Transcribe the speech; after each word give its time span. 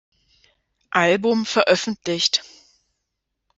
Album" 0.89 1.45
veröffentlicht. 1.45 2.43